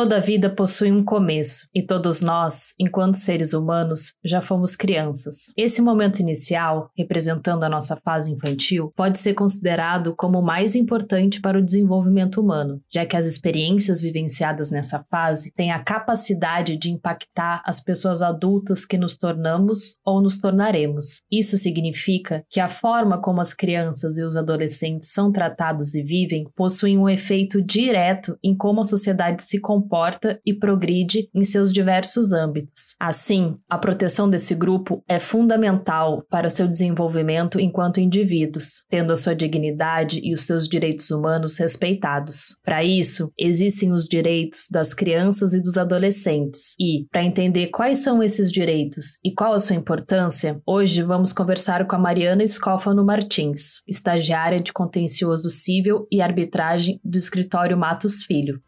[0.00, 5.52] Toda vida possui um começo, e todos nós, enquanto seres humanos, já fomos crianças.
[5.58, 11.38] Esse momento inicial, representando a nossa fase infantil, pode ser considerado como o mais importante
[11.38, 16.90] para o desenvolvimento humano, já que as experiências vivenciadas nessa fase têm a capacidade de
[16.90, 21.20] impactar as pessoas adultas que nos tornamos ou nos tornaremos.
[21.30, 26.46] Isso significa que a forma como as crianças e os adolescentes são tratados e vivem
[26.56, 31.72] possuem um efeito direto em como a sociedade se comporta comporta e progride em seus
[31.72, 32.94] diversos âmbitos.
[33.00, 39.34] Assim, a proteção desse grupo é fundamental para seu desenvolvimento enquanto indivíduos, tendo a sua
[39.34, 42.56] dignidade e os seus direitos humanos respeitados.
[42.64, 48.22] Para isso, existem os direitos das crianças e dos adolescentes, e, para entender quais são
[48.22, 53.82] esses direitos e qual a sua importância, hoje vamos conversar com a Mariana Scófano Martins,
[53.88, 58.60] estagiária de contencioso civil e arbitragem do escritório Matos Filho.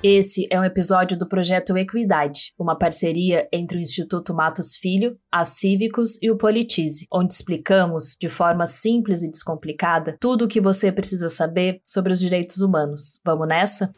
[0.00, 5.44] Esse é um episódio do projeto Equidade, uma parceria entre o Instituto Matos Filho, a
[5.44, 10.92] Cívicos e o Politize, onde explicamos, de forma simples e descomplicada, tudo o que você
[10.92, 13.20] precisa saber sobre os direitos humanos.
[13.24, 13.92] Vamos nessa?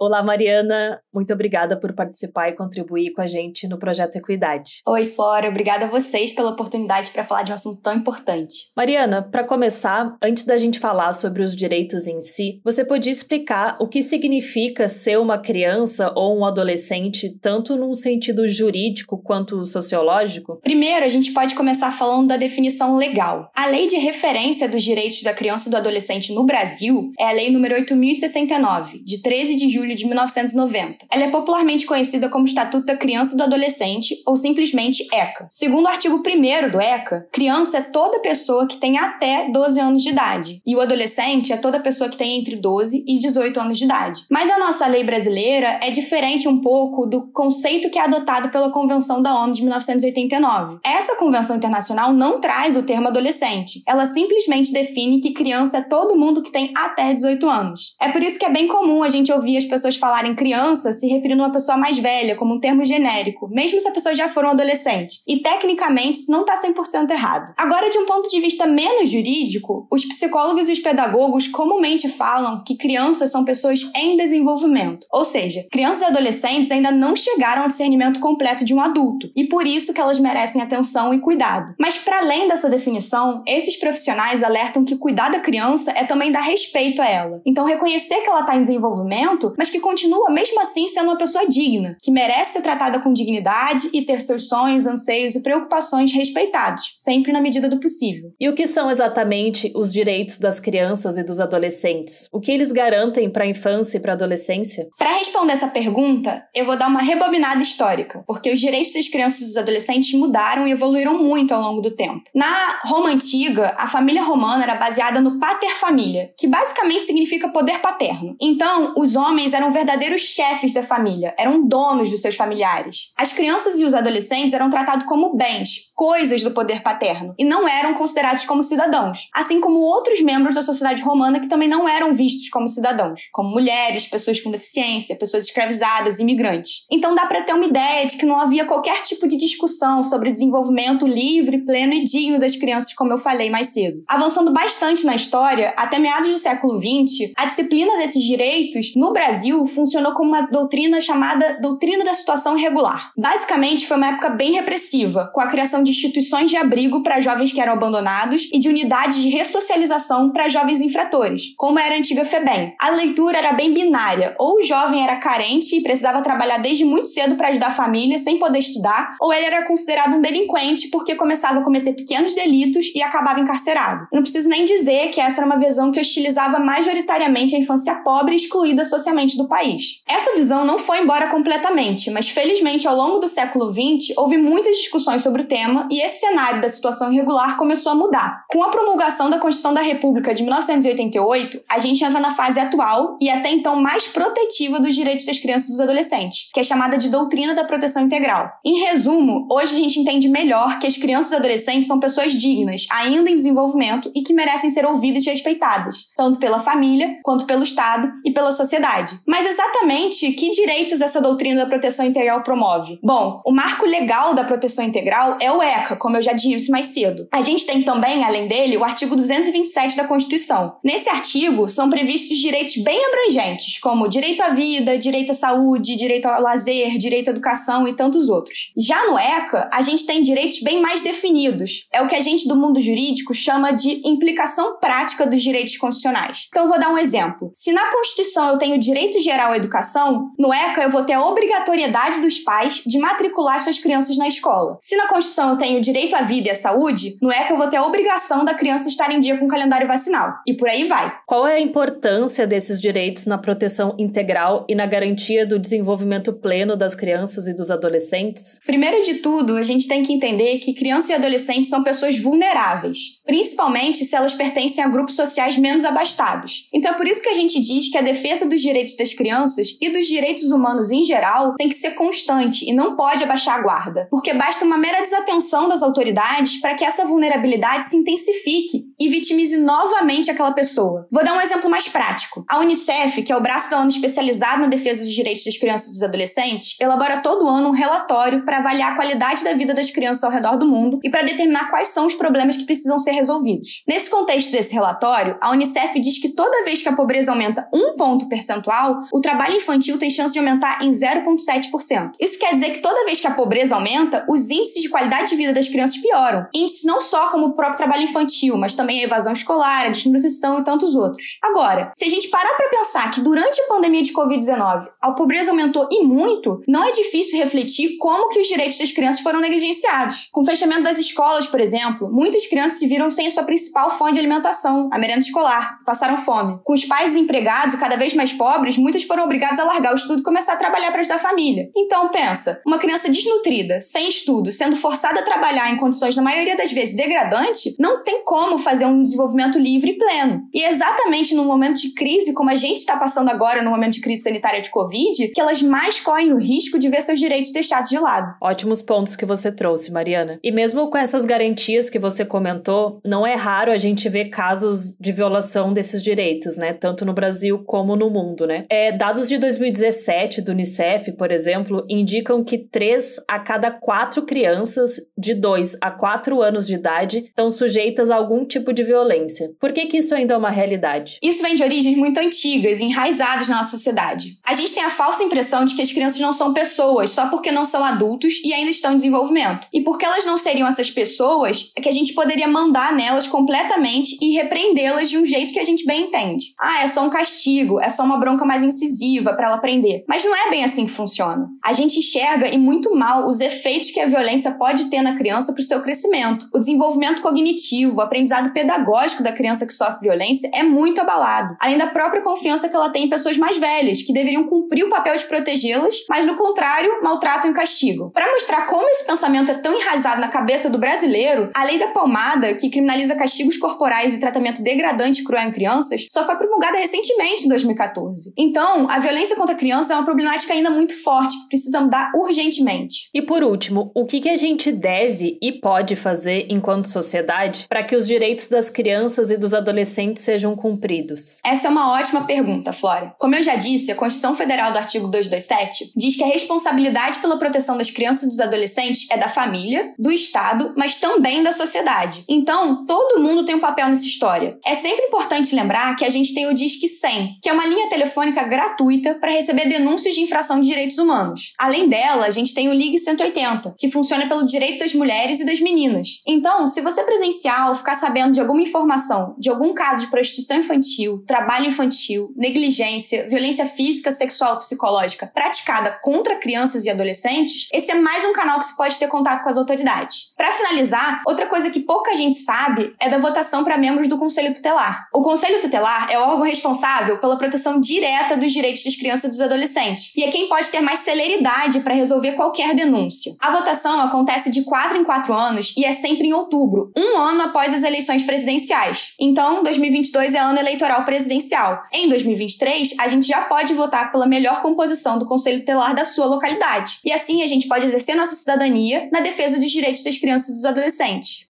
[0.00, 1.00] Olá, Mariana.
[1.12, 4.80] Muito obrigada por participar e contribuir com a gente no projeto Equidade.
[4.86, 5.48] Oi, Flora.
[5.48, 8.70] Obrigada a vocês pela oportunidade para falar de um assunto tão importante.
[8.76, 13.76] Mariana, para começar, antes da gente falar sobre os direitos em si, você podia explicar
[13.80, 20.60] o que significa ser uma criança ou um adolescente, tanto no sentido jurídico quanto sociológico?
[20.62, 23.50] Primeiro, a gente pode começar falando da definição legal.
[23.52, 27.32] A lei de referência dos direitos da criança e do adolescente no Brasil é a
[27.32, 31.06] Lei número 8069, de 13 de julho julho de 1990.
[31.10, 35.46] Ela é popularmente conhecida como Estatuto da Criança e do Adolescente, ou simplesmente ECA.
[35.50, 40.02] Segundo o artigo 1 do ECA, criança é toda pessoa que tem até 12 anos
[40.02, 43.78] de idade, e o adolescente é toda pessoa que tem entre 12 e 18 anos
[43.78, 44.22] de idade.
[44.30, 48.70] Mas a nossa lei brasileira é diferente um pouco do conceito que é adotado pela
[48.70, 50.78] Convenção da ONU de 1989.
[50.84, 56.16] Essa convenção internacional não traz o termo adolescente, ela simplesmente define que criança é todo
[56.16, 57.94] mundo que tem até 18 anos.
[58.00, 60.92] É por isso que é bem comum a gente ouvir as pessoas pessoas falarem criança
[60.92, 64.14] se referindo a uma pessoa mais velha, como um termo genérico, mesmo se a pessoa
[64.14, 65.20] já for um adolescente.
[65.26, 67.52] E tecnicamente isso não está 100% errado.
[67.56, 72.62] Agora, de um ponto de vista menos jurídico, os psicólogos e os pedagogos comumente falam
[72.64, 75.06] que crianças são pessoas em desenvolvimento.
[75.12, 79.44] Ou seja, crianças e adolescentes ainda não chegaram ao discernimento completo de um adulto, e
[79.44, 81.74] por isso que elas merecem atenção e cuidado.
[81.78, 86.40] Mas para além dessa definição, esses profissionais alertam que cuidar da criança é também dar
[86.40, 87.40] respeito a ela.
[87.46, 91.18] Então, reconhecer que ela está em desenvolvimento, mas mas que continua mesmo assim sendo uma
[91.18, 96.12] pessoa digna, que merece ser tratada com dignidade e ter seus sonhos, anseios e preocupações
[96.12, 98.32] respeitados, sempre na medida do possível.
[98.40, 102.28] E o que são exatamente os direitos das crianças e dos adolescentes?
[102.32, 104.88] O que eles garantem para a infância e para a adolescência?
[104.98, 109.40] Para responder essa pergunta, eu vou dar uma rebobinada histórica, porque os direitos das crianças
[109.42, 112.22] e dos adolescentes mudaram e evoluíram muito ao longo do tempo.
[112.34, 117.80] Na Roma antiga, a família romana era baseada no pater família, que basicamente significa poder
[117.80, 118.36] paterno.
[118.40, 123.12] Então, os homens eram verdadeiros chefes da família, eram donos dos seus familiares.
[123.16, 127.66] As crianças e os adolescentes eram tratados como bens, coisas do poder paterno e não
[127.66, 132.12] eram considerados como cidadãos, assim como outros membros da sociedade romana que também não eram
[132.12, 136.86] vistos como cidadãos, como mulheres, pessoas com deficiência, pessoas escravizadas, imigrantes.
[136.88, 140.30] Então dá para ter uma ideia de que não havia qualquer tipo de discussão sobre
[140.30, 144.00] desenvolvimento livre, pleno e digno das crianças, como eu falei mais cedo.
[144.06, 149.66] Avançando bastante na história, até meados do século XX, a disciplina desses direitos no Brasil
[149.66, 153.10] funcionou como uma doutrina chamada doutrina da situação regular.
[153.18, 157.52] Basicamente, foi uma época bem repressiva, com a criação de instituições de abrigo para jovens
[157.52, 162.24] que eram abandonados e de unidades de ressocialização para jovens infratores, como era a antiga
[162.24, 162.74] FEBEM.
[162.78, 167.08] A leitura era bem binária, ou o jovem era carente e precisava trabalhar desde muito
[167.08, 171.14] cedo para ajudar a família sem poder estudar, ou ele era considerado um delinquente porque
[171.14, 174.06] começava a cometer pequenos delitos e acabava encarcerado.
[174.12, 178.34] Não preciso nem dizer que essa era uma visão que hostilizava majoritariamente a infância pobre
[178.34, 180.02] e excluída socialmente do país.
[180.06, 184.76] Essa visão não foi embora completamente, mas felizmente ao longo do século XX houve muitas
[184.76, 188.44] discussões sobre o tema e esse cenário da situação irregular começou a mudar.
[188.48, 193.16] Com a promulgação da Constituição da República de 1988, a gente entra na fase atual
[193.20, 196.96] e até então mais protetiva dos direitos das crianças e dos adolescentes, que é chamada
[196.96, 198.50] de doutrina da proteção integral.
[198.64, 202.86] Em resumo, hoje a gente entende melhor que as crianças e adolescentes são pessoas dignas,
[202.90, 207.62] ainda em desenvolvimento e que merecem ser ouvidas e respeitadas, tanto pela família quanto pelo
[207.62, 209.18] Estado e pela sociedade.
[209.26, 212.98] Mas exatamente que direitos essa doutrina da proteção integral promove?
[213.02, 216.86] Bom, o marco legal da proteção integral é o ECA, como eu já disse mais
[216.86, 217.28] cedo.
[217.32, 220.76] A gente tem também, além dele, o artigo 227 da Constituição.
[220.82, 226.26] Nesse artigo são previstos direitos bem abrangentes, como direito à vida, direito à saúde, direito
[226.26, 228.72] ao lazer, direito à educação e tantos outros.
[228.76, 231.86] Já no ECA, a gente tem direitos bem mais definidos.
[231.92, 236.46] É o que a gente do mundo jurídico chama de implicação prática dos direitos constitucionais.
[236.48, 237.50] Então vou dar um exemplo.
[237.54, 241.24] Se na Constituição eu tenho direito geral à educação, no ECA eu vou ter a
[241.24, 244.78] obrigatoriedade dos pais de matricular suas crianças na escola.
[244.82, 247.68] Se na Constituição eu tenho direito à vida e à saúde, no ECA eu vou
[247.68, 250.34] ter a obrigação da criança estar em dia com o calendário vacinal.
[250.46, 251.14] E por aí vai.
[251.26, 256.76] Qual é a importância desses direitos na proteção integral e na garantia do desenvolvimento pleno
[256.76, 258.60] das crianças e dos adolescentes?
[258.64, 263.20] Primeiro de tudo, a gente tem que entender que crianças e adolescentes são pessoas vulneráveis,
[263.26, 266.68] principalmente se elas pertencem a grupos sociais menos abastados.
[266.72, 269.76] Então é por isso que a gente diz que a defesa dos direitos das crianças
[269.80, 273.62] e dos direitos humanos em geral tem que ser constante e não pode abaixar a
[273.62, 279.08] guarda, porque basta uma mera desatenção das autoridades para que essa vulnerabilidade se intensifique e
[279.08, 281.06] vitimize novamente aquela pessoa.
[281.10, 282.44] Vou dar um exemplo mais prático.
[282.48, 285.88] A Unicef, que é o braço da ONU especializado na defesa dos direitos das crianças
[285.88, 289.90] e dos adolescentes, elabora todo ano um relatório para avaliar a qualidade da vida das
[289.90, 293.12] crianças ao redor do mundo e para determinar quais são os problemas que precisam ser
[293.12, 293.82] resolvidos.
[293.86, 297.94] Nesse contexto desse relatório, a Unicef diz que toda vez que a pobreza aumenta um
[297.96, 302.12] ponto percentual, o trabalho infantil tem chance de aumentar em 0,7%.
[302.20, 305.36] Isso quer dizer que toda vez que a pobreza aumenta, os índices de qualidade de
[305.36, 306.46] vida das crianças pioram.
[306.54, 310.60] Índices não só como o próprio trabalho infantil, mas também a evasão escolar, a desnutrição
[310.60, 311.38] e tantos outros.
[311.42, 315.50] Agora, se a gente parar para pensar que durante a pandemia de Covid-19 a pobreza
[315.50, 320.28] aumentou e muito, não é difícil refletir como que os direitos das crianças foram negligenciados.
[320.32, 323.90] Com o fechamento das escolas, por exemplo, muitas crianças se viram sem a sua principal
[323.90, 326.58] fonte de alimentação, a merenda escolar, passaram fome.
[326.64, 329.96] Com os pais desempregados e cada vez mais pobres, muitas foram obrigadas a largar o
[329.96, 331.70] estudo e começar a trabalhar para ajudar a família.
[331.76, 336.56] Então, pensa, uma criança desnutrida, sem estudo, sendo forçada a trabalhar em condições na maioria
[336.56, 340.42] das vezes degradante, não tem como fazer um desenvolvimento livre e pleno.
[340.52, 343.94] E é exatamente no momento de crise, como a gente está passando agora no momento
[343.94, 347.52] de crise sanitária de Covid, que elas mais correm o risco de ver seus direitos
[347.52, 348.34] deixados de lado.
[348.40, 350.38] Ótimos pontos que você trouxe, Mariana.
[350.42, 354.96] E mesmo com essas garantias que você comentou, não é raro a gente ver casos
[354.98, 356.72] de violação desses direitos, né?
[356.72, 358.64] Tanto no Brasil como no mundo, né?
[358.70, 364.96] É, dados de 2017 do Unicef, por exemplo, indicam que 3 a cada 4 crianças
[365.18, 369.50] de 2 a 4 anos de idade estão sujeitas a algum tipo de violência.
[369.60, 371.18] Por que, que isso ainda é uma realidade?
[371.22, 374.38] Isso vem de origens muito antigas enraizadas na nossa sociedade.
[374.44, 377.50] A gente tem a falsa impressão de que as crianças não são pessoas só porque
[377.50, 379.66] não são adultos e ainda estão em desenvolvimento.
[379.72, 384.16] E porque elas não seriam essas pessoas, é que a gente poderia mandar nelas completamente
[384.20, 386.54] e repreendê-las de um jeito que a gente bem entende.
[386.58, 390.04] Ah, é só um castigo, é só uma bronca mais incisiva para ela aprender.
[390.08, 391.48] Mas não é bem assim que funciona.
[391.64, 395.52] A gente enxerga e muito mal os efeitos que a violência pode ter na criança
[395.52, 396.46] para o seu crescimento.
[396.52, 401.56] O desenvolvimento cognitivo, o aprendizado pedagógico da criança que sofre violência é muito abalado.
[401.60, 404.88] Além da própria confiança que ela tem em pessoas mais velhas, que deveriam cumprir o
[404.88, 408.10] papel de protegê-las, mas no contrário, maltratam e castigam.
[408.10, 411.88] Para mostrar como esse pensamento é tão enraizado na cabeça do brasileiro, a lei da
[411.88, 416.78] palmada, que criminaliza castigos corporais e tratamento degradante e cruel em crianças, só foi promulgada
[416.78, 418.32] recentemente, em 2014.
[418.36, 423.08] Então, a violência contra crianças é uma problemática ainda muito forte que precisa mudar urgentemente.
[423.14, 427.66] E por último, o que, que a gente deve deve e pode fazer enquanto sociedade
[427.68, 431.38] para que os direitos das crianças e dos adolescentes sejam cumpridos?
[431.44, 433.14] Essa é uma ótima pergunta, Flora.
[433.18, 437.38] Como eu já disse, a Constituição Federal do artigo 227 diz que a responsabilidade pela
[437.38, 442.24] proteção das crianças e dos adolescentes é da família, do Estado, mas também da sociedade.
[442.28, 444.58] Então, todo mundo tem um papel nessa história.
[444.64, 447.88] É sempre importante lembrar que a gente tem o Disque 100, que é uma linha
[447.88, 451.52] telefônica gratuita para receber denúncias de infração de direitos humanos.
[451.58, 455.46] Além dela, a gente tem o Ligue 180, que funciona pelo direito das mulheres e
[455.46, 456.22] das meninas.
[456.26, 460.58] Então, se você presenciar ou ficar sabendo de alguma informação, de algum caso de prostituição
[460.58, 467.90] infantil, trabalho infantil, negligência, violência física, sexual ou psicológica praticada contra crianças e adolescentes, esse
[467.90, 470.32] é mais um canal que se pode ter contato com as autoridades.
[470.36, 474.52] Para finalizar, outra coisa que pouca gente sabe é da votação para membros do Conselho
[474.52, 475.08] Tutelar.
[475.12, 479.28] O Conselho Tutelar é o órgão responsável pela proteção direta dos direitos das crianças e
[479.30, 483.34] dos adolescentes e é quem pode ter mais celeridade para resolver qualquer denúncia.
[483.40, 487.42] A votação acontece de 4 em 4 anos e é sempre em outubro, um ano
[487.42, 489.14] após as eleições presidenciais.
[489.18, 491.82] Então, 2022 é ano eleitoral presidencial.
[491.92, 496.26] Em 2023, a gente já pode votar pela melhor composição do Conselho Tutelar da sua
[496.26, 496.98] localidade.
[497.04, 500.54] E assim a gente pode exercer nossa cidadania na defesa dos direitos das crianças e
[500.54, 501.47] dos adolescentes.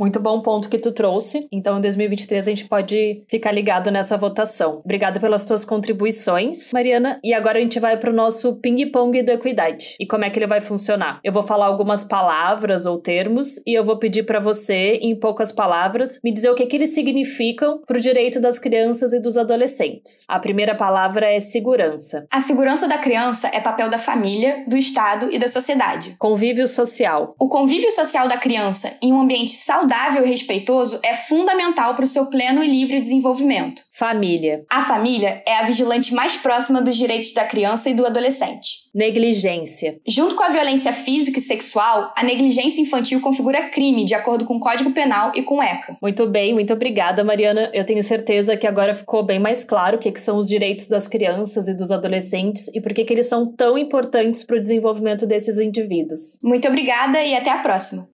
[0.00, 1.46] Muito bom ponto que tu trouxe.
[1.52, 4.80] Então, em 2023, a gente pode ficar ligado nessa votação.
[4.82, 7.20] Obrigada pelas tuas contribuições, Mariana.
[7.22, 9.96] E agora a gente vai para o nosso ping-pong da equidade.
[10.00, 11.20] E como é que ele vai funcionar?
[11.22, 15.52] Eu vou falar algumas palavras ou termos e eu vou pedir para você, em poucas
[15.52, 19.36] palavras, me dizer o que, que eles significam para o direito das crianças e dos
[19.36, 20.24] adolescentes.
[20.26, 22.26] A primeira palavra é segurança.
[22.30, 26.16] A segurança da criança é papel da família, do Estado e da sociedade.
[26.18, 27.34] Convívio social.
[27.38, 32.04] O convívio social da criança em um ambiente saudável saudável e respeitoso é fundamental para
[32.04, 33.82] o seu pleno e livre desenvolvimento.
[33.92, 34.64] Família.
[34.70, 38.88] A família é a vigilante mais próxima dos direitos da criança e do adolescente.
[38.94, 39.98] Negligência.
[40.06, 44.56] Junto com a violência física e sexual, a negligência infantil configura crime de acordo com
[44.56, 45.96] o Código Penal e com o ECA.
[46.00, 47.68] Muito bem, muito obrigada, Mariana.
[47.74, 50.86] Eu tenho certeza que agora ficou bem mais claro o que, que são os direitos
[50.86, 54.60] das crianças e dos adolescentes e por que, que eles são tão importantes para o
[54.60, 56.38] desenvolvimento desses indivíduos.
[56.42, 58.08] Muito obrigada e até a próxima.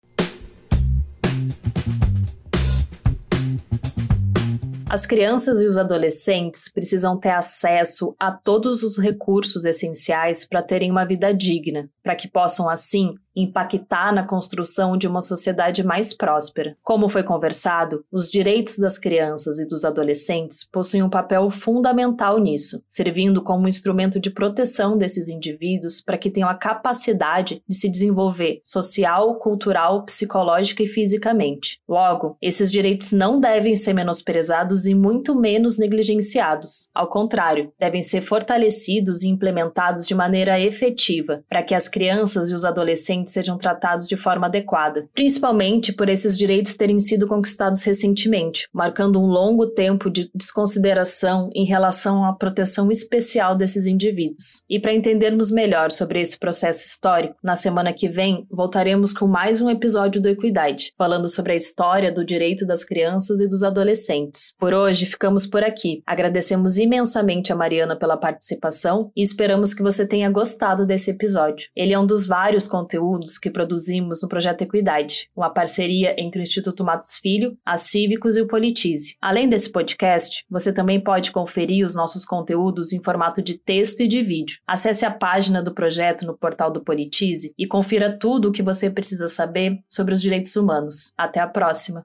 [4.88, 10.93] As crianças e os adolescentes precisam ter acesso a todos os recursos essenciais para terem
[10.93, 16.76] uma vida digna, para que possam, assim, impactar na construção de uma sociedade mais próspera.
[16.83, 22.83] Como foi conversado, os direitos das crianças e dos adolescentes possuem um papel fundamental nisso,
[22.88, 28.61] servindo como instrumento de proteção desses indivíduos para que tenham a capacidade de se desenvolver
[28.64, 31.81] social, cultural, psicológica e fisicamente.
[31.88, 36.88] Logo, esses direitos não devem ser menosprezados e muito menos negligenciados.
[36.95, 42.55] Ao contrário, devem ser fortalecidos e implementados de maneira efetiva para que as crianças e
[42.55, 48.68] os adolescentes sejam tratados de forma adequada, principalmente por esses direitos terem sido conquistados recentemente,
[48.73, 54.62] marcando um longo tempo de desconsideração em relação à proteção especial desses indivíduos.
[54.68, 59.61] E para entendermos melhor sobre esse processo histórico, na semana que vem voltaremos com mais
[59.61, 64.54] um episódio do Equidade, falando sobre a história do direito das crianças e dos adolescentes.
[64.59, 66.02] Por hoje ficamos por aqui.
[66.06, 71.68] Agradecemos imensamente a Mariana pela participação e esperamos que você tenha gostado desse episódio.
[71.75, 76.40] Ele é um dos vários conteúdos conteúdos que produzimos no Projeto Equidade, uma parceria entre
[76.40, 79.16] o Instituto Matos Filho, a Cívicos e o Politize.
[79.20, 84.08] Além desse podcast, você também pode conferir os nossos conteúdos em formato de texto e
[84.08, 84.58] de vídeo.
[84.66, 88.90] Acesse a página do projeto no portal do Politize e confira tudo o que você
[88.90, 91.12] precisa saber sobre os direitos humanos.
[91.16, 92.04] Até a próxima!